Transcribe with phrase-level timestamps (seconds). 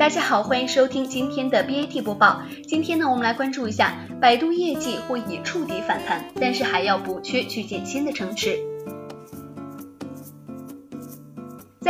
[0.00, 2.40] 大家好，欢迎收听今天的 BAT 播报。
[2.66, 8.56] 今天呢，我们来关注一下百度业绩或已触底反弹，但是还要补缺去建新的城池。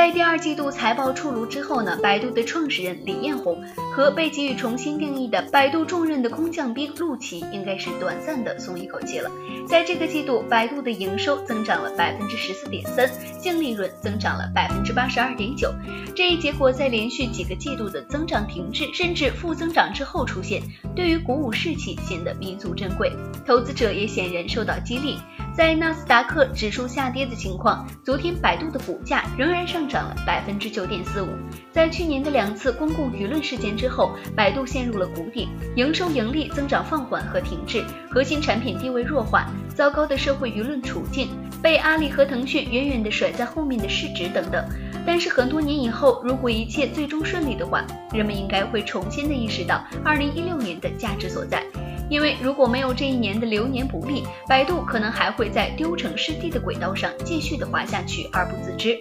[0.01, 9.31] 在第二季度财报出炉之后呢，百度的创始人李彦宏和被给予重新定义的百度重任的空降兵陆琪应该是短暂的松一口气了。
[9.69, 13.11] 在这个季度，百度的营收增长了百分之十四点三，
[13.43, 15.71] 净利润增长了百分之八十二点九。
[16.17, 20.63] 这一结果在连续几个季度的增长停滞甚至负增长之后出现，
[20.97, 23.13] 对于鼓舞士气显得弥足珍贵，
[23.47, 25.19] 投资者也显然受到激励。
[25.61, 31.29] 在纳斯达克指数下跌的情况，昨天百度的股价仍然上涨了百分之九点四五。
[31.71, 41.29] 在去年的两次公共舆论事件之后，百度陷入了谷底，营收盈利增长放缓和停滞，核心产品地位弱化，糟糕的社会舆论处境，
[41.63, 44.65] 被阿里和腾讯远远地甩在后面的市值等等。
[45.07, 51.63] 但是很多年以后，如果一切最终顺利的话，人们应该会重新的意识到二零一六年的价值所在。
[52.11, 58.99] 因为如果没有这一年的流年不利，百度可能还会在丢城失地的轨道上继续的滑下去而不自知。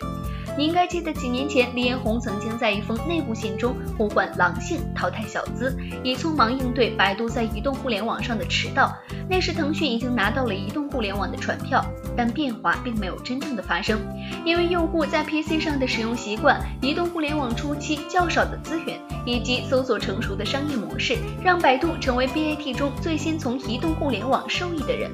[0.58, 8.94] 你应该记得几年前李彦宏曾经在一封内部信中呼唤狼性淘汰小资，以匆忙应对百度在移动互联网上的迟到。
[9.30, 11.86] 那时腾讯已经拿到了移动互联网的船票，
[12.18, 14.00] 但变化并没有真正的发生，
[14.44, 25.12] 因为用户在 PC 上的使用习惯、移动互联网初期较少的资源以及搜索成熟的商业模式，让百度成为 BAT 中最先从移动互联网受益的人。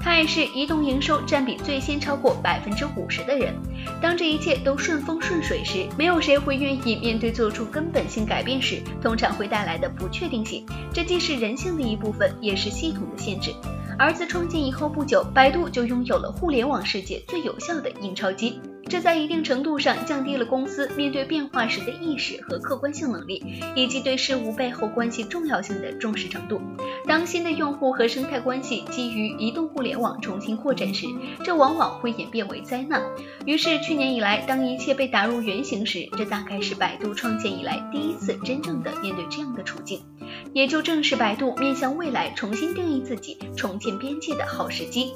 [0.00, 3.54] 他也是移动营收占比最先超过百分之五十的人。
[4.00, 10.64] 当这一切都顺风顺水时，没有谁会愿意面对做出根本性改变时通常会带来的不确定性。
[10.92, 13.52] 这既是人性的一部分，也是系统的限制。
[13.98, 18.58] 而自创建以后不久，百度就拥有了互联网世界最有效的印钞机。
[18.90, 26.60] 这在一定程度上降低了公司面对变化时的意识和客观性能力，以及对事物背后关系重要性的重视程度。
[27.06, 31.06] 当新的用户和生态关系基于移动互联网重新扩展时，
[31.44, 33.00] 这往往会演变为灾难。
[33.46, 40.00] 于是，去年以来，当一切被打入原形时，这大概是百度创建以来第一次真正的面对这样的处境，
[40.52, 45.12] 也就正是百度面向未来重新定义自己、重建边界的好时机。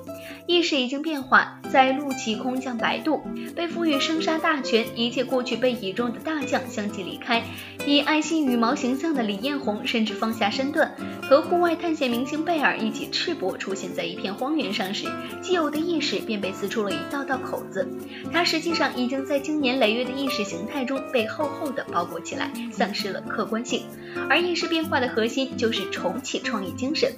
[0.47, 3.22] 意识已经变化，在陆琪空降百度，
[3.56, 7.43] 被赋予生杀大权，一切过去被倚重的大将相继离开，
[7.87, 10.94] 以爱心羽毛形象的李彦宏甚至放下身段，
[11.29, 15.07] 和户外探险明星贝尔一起赤膊出现在一片荒原上时，
[15.41, 17.89] 既有的意识便被撕出了一道道口子。
[18.31, 23.85] 它实际上已经在经年累月的意识形态中被厚厚的包裹起来，丧失了客观性。
[24.29, 27.11] 而意识变化的核心就是重启创意精神。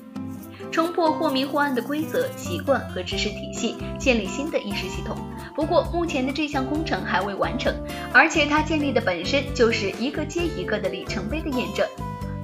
[0.70, 5.16] 冲破或明或暗的规则、习惯和知识体系，建立新的意识系统。
[5.54, 7.74] 不过，目前的这项工程还未完成，
[8.12, 11.86] 而且它建立的本身就是一个接一个的里程碑的验证。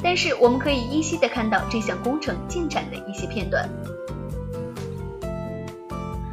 [0.02, 3.68] 但是，我们可以依稀的看到这项工程进展的一些片段。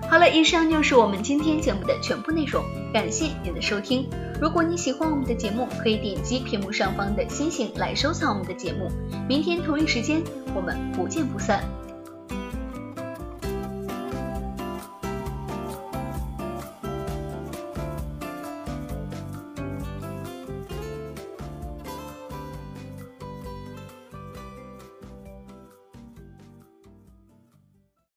[0.09, 4.09] 好了，以上就是我们今天节目的全部内容，感谢您的收听。
[4.41, 8.89] 如果你喜欢我们的节目，可以点击屏幕上方的星星来收藏我们的节目。
[9.27, 10.23] 明天同一时间，
[10.55, 11.63] 我们不见不散。